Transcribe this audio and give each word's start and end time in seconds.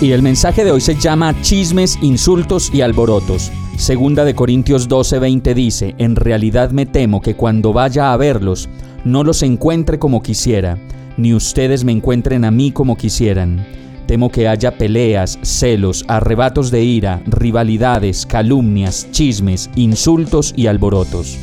Y 0.00 0.12
el 0.12 0.22
mensaje 0.22 0.64
de 0.64 0.72
hoy 0.72 0.80
se 0.80 0.94
llama 0.94 1.38
Chismes, 1.42 1.98
insultos 2.00 2.72
y 2.72 2.80
alborotos. 2.80 3.52
Segunda 3.76 4.24
de 4.24 4.34
Corintios 4.34 4.88
12:20 4.88 5.52
dice, 5.52 5.94
En 5.98 6.16
realidad 6.16 6.70
me 6.70 6.86
temo 6.86 7.20
que 7.20 7.36
cuando 7.36 7.74
vaya 7.74 8.14
a 8.14 8.16
verlos, 8.16 8.70
no 9.04 9.24
los 9.24 9.42
encuentre 9.42 9.98
como 9.98 10.22
quisiera, 10.22 10.78
ni 11.18 11.34
ustedes 11.34 11.84
me 11.84 11.92
encuentren 11.92 12.46
a 12.46 12.50
mí 12.50 12.72
como 12.72 12.96
quisieran. 12.96 13.66
Temo 14.06 14.30
que 14.30 14.48
haya 14.48 14.78
peleas, 14.78 15.38
celos, 15.42 16.06
arrebatos 16.08 16.70
de 16.70 16.82
ira, 16.82 17.22
rivalidades, 17.26 18.24
calumnias, 18.24 19.06
chismes, 19.10 19.68
insultos 19.76 20.54
y 20.56 20.66
alborotos. 20.66 21.38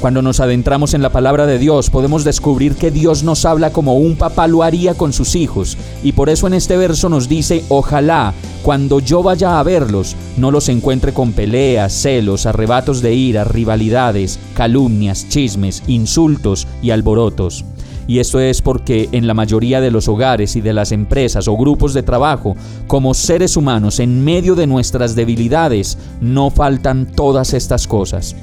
Cuando 0.00 0.22
nos 0.22 0.40
adentramos 0.40 0.94
en 0.94 1.02
la 1.02 1.10
palabra 1.10 1.44
de 1.44 1.58
Dios 1.58 1.90
podemos 1.90 2.24
descubrir 2.24 2.74
que 2.74 2.90
Dios 2.90 3.22
nos 3.22 3.44
habla 3.44 3.70
como 3.70 3.96
un 3.96 4.16
papá 4.16 4.48
lo 4.48 4.62
haría 4.62 4.94
con 4.94 5.12
sus 5.12 5.34
hijos 5.34 5.76
y 6.02 6.12
por 6.12 6.30
eso 6.30 6.46
en 6.46 6.54
este 6.54 6.78
verso 6.78 7.10
nos 7.10 7.28
dice, 7.28 7.62
ojalá 7.68 8.32
cuando 8.62 9.00
yo 9.00 9.22
vaya 9.22 9.60
a 9.60 9.62
verlos 9.62 10.16
no 10.38 10.50
los 10.50 10.70
encuentre 10.70 11.12
con 11.12 11.32
peleas, 11.32 11.92
celos, 11.92 12.46
arrebatos 12.46 13.02
de 13.02 13.12
ira, 13.12 13.44
rivalidades, 13.44 14.38
calumnias, 14.54 15.28
chismes, 15.28 15.82
insultos 15.86 16.66
y 16.80 16.92
alborotos. 16.92 17.66
Y 18.06 18.20
esto 18.20 18.40
es 18.40 18.62
porque 18.62 19.10
en 19.12 19.26
la 19.26 19.34
mayoría 19.34 19.82
de 19.82 19.90
los 19.90 20.08
hogares 20.08 20.56
y 20.56 20.62
de 20.62 20.72
las 20.72 20.92
empresas 20.92 21.46
o 21.46 21.56
grupos 21.56 21.92
de 21.92 22.02
trabajo, 22.02 22.56
como 22.88 23.14
seres 23.14 23.56
humanos, 23.56 24.00
en 24.00 24.24
medio 24.24 24.56
de 24.56 24.66
nuestras 24.66 25.14
debilidades, 25.14 25.96
no 26.20 26.50
faltan 26.50 27.06
todas 27.06 27.54
estas 27.54 27.86
cosas. 27.86 28.34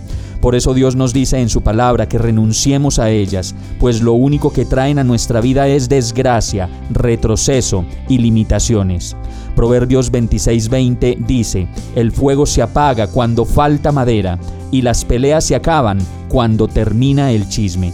Por 0.41 0.55
eso 0.55 0.73
Dios 0.73 0.95
nos 0.95 1.13
dice 1.13 1.39
en 1.39 1.49
su 1.49 1.61
palabra 1.61 2.07
que 2.07 2.17
renunciemos 2.17 2.99
a 2.99 3.09
ellas, 3.09 3.55
pues 3.79 4.01
lo 4.01 4.13
único 4.13 4.51
que 4.53 4.65
traen 4.65 4.99
a 4.99 5.03
nuestra 5.03 5.41
vida 5.41 5.67
es 5.67 5.89
desgracia, 5.89 6.69
retroceso 6.91 7.85
y 8.07 8.19
limitaciones. 8.19 9.15
Proverbios 9.55 10.11
26:20 10.11 11.25
dice, 11.25 11.67
el 11.95 12.11
fuego 12.11 12.45
se 12.45 12.61
apaga 12.61 13.07
cuando 13.07 13.45
falta 13.45 13.91
madera 13.91 14.37
y 14.71 14.83
las 14.83 15.03
peleas 15.03 15.45
se 15.45 15.55
acaban 15.55 15.97
cuando 16.27 16.67
termina 16.67 17.31
el 17.31 17.49
chisme. 17.49 17.91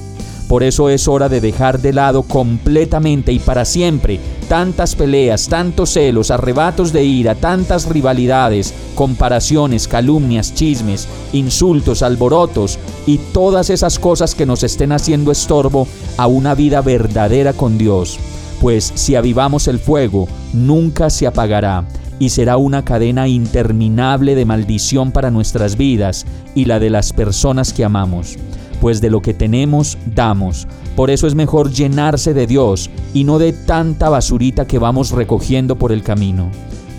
Por 0.54 0.62
eso 0.62 0.88
es 0.90 1.08
hora 1.08 1.30
de 1.30 1.42
dejar 1.42 1.82
de 1.82 1.94
lado 1.94 2.22
completamente 2.22 3.32
y 3.32 3.40
para 3.40 3.66
siempre 3.66 4.20
tantas 4.48 4.94
peleas, 4.94 5.48
tantos 5.48 5.94
celos, 5.94 6.30
arrebatos 6.30 6.94
de 6.94 7.04
ira, 7.04 7.34
tantas 7.34 7.90
rivalidades, 7.90 8.72
comparaciones, 8.94 9.88
calumnias, 9.88 10.54
chismes, 10.54 11.08
insultos, 11.32 12.04
alborotos 12.04 12.78
y 13.08 13.18
todas 13.18 13.72
esas 13.72 13.98
cosas 13.98 14.36
que 14.36 14.46
nos 14.46 14.62
estén 14.62 14.92
haciendo 14.92 15.32
estorbo 15.32 15.88
a 16.18 16.28
una 16.28 16.54
vida 16.54 16.82
verdadera 16.82 17.54
con 17.54 17.80
Dios. 17.80 18.20
Pues 18.62 18.92
si 18.94 19.16
avivamos 19.16 19.68
el 19.68 19.80
fuego, 19.80 20.28
nunca 20.54 21.10
se 21.10 21.26
apagará 21.26 21.88
y 22.20 22.30
será 22.30 22.58
una 22.58 22.86
cadena 22.86 23.28
interminable 23.28 24.36
de 24.36 24.46
maldición 24.46 25.12
para 25.12 25.32
nuestras 25.32 25.78
vidas 25.78 26.28
y 26.54 26.66
la 26.66 26.78
de 26.78 26.92
las 26.92 27.12
personas 27.12 27.74
que 27.74 27.84
amamos 27.84 28.38
pues 28.84 29.00
de 29.00 29.10
lo 29.10 29.22
que 29.22 29.34
tenemos 29.34 29.98
damos. 30.14 30.68
Por 30.98 31.10
eso 31.10 31.26
es 31.26 31.36
mejor 31.36 31.72
llenarse 31.72 32.34
de 32.34 32.48
Dios 32.48 32.90
y 33.14 33.24
no 33.24 33.40
de 33.40 33.54
tanta 33.54 34.10
basurita 34.10 34.68
que 34.68 34.78
vamos 34.78 35.12
recogiendo 35.12 35.78
por 35.78 35.94
el 35.94 36.04
camino. 36.04 36.50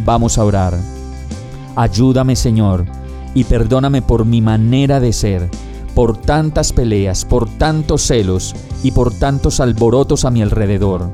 Vamos 0.03 0.39
a 0.39 0.47
orar. 0.47 0.79
Ayúdame 1.77 2.37
Señor 2.37 2.87
y 3.35 3.45
perdóname 3.45 4.01
por 4.01 4.25
mi 4.25 4.41
manera 4.41 4.99
de 4.99 5.13
ser, 5.13 5.51
por 5.95 6.17
tantas 6.17 6.73
peleas, 6.73 7.27
por 7.27 7.51
tantos 7.51 8.01
celos 8.01 8.57
y 8.83 8.93
por 8.93 9.13
tantos 9.13 9.61
alborotos 9.61 10.25
a 10.25 10.31
mi 10.31 10.41
alrededor. 10.41 11.11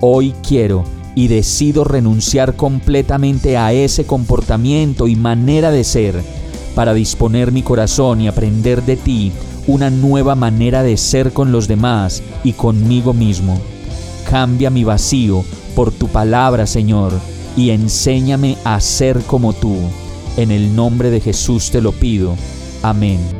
Hoy 0.00 0.34
quiero 0.42 0.82
y 1.14 1.28
decido 1.28 1.84
renunciar 1.84 2.56
completamente 2.56 3.56
a 3.56 3.72
ese 3.72 4.06
comportamiento 4.06 5.06
y 5.06 5.14
manera 5.14 5.70
de 5.70 5.84
ser 5.84 6.20
para 6.74 6.94
disponer 6.94 7.52
mi 7.52 7.62
corazón 7.62 8.20
y 8.20 8.28
aprender 8.28 8.82
de 8.82 8.96
ti 8.96 9.32
una 9.66 9.90
nueva 9.90 10.34
manera 10.34 10.82
de 10.82 10.96
ser 10.96 11.32
con 11.32 11.52
los 11.52 11.68
demás 11.68 12.22
y 12.44 12.52
conmigo 12.52 13.12
mismo. 13.12 13.60
Cambia 14.28 14.70
mi 14.70 14.84
vacío 14.84 15.44
por 15.74 15.92
tu 15.92 16.08
palabra, 16.08 16.66
Señor, 16.66 17.12
y 17.56 17.70
enséñame 17.70 18.56
a 18.64 18.80
ser 18.80 19.20
como 19.22 19.52
tú. 19.52 19.76
En 20.36 20.50
el 20.50 20.74
nombre 20.74 21.10
de 21.10 21.20
Jesús 21.20 21.70
te 21.70 21.80
lo 21.80 21.92
pido. 21.92 22.36
Amén. 22.82 23.39